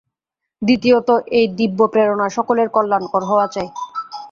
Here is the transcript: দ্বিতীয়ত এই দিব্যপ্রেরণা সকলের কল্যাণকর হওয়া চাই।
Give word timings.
দ্বিতীয়ত 0.61 1.09
এই 1.37 1.45
দিব্যপ্রেরণা 1.57 2.27
সকলের 2.37 2.67
কল্যাণকর 2.69 3.23
হওয়া 3.25 3.47
চাই। 3.47 3.67